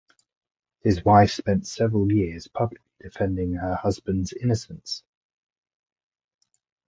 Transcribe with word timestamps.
His 0.79 1.05
wife 1.05 1.29
spent 1.31 1.67
several 1.67 2.11
years 2.11 2.47
publicly 2.47 2.89
defending 3.03 3.53
her 3.53 3.75
husband's 3.75 4.33
innocence. 4.33 5.03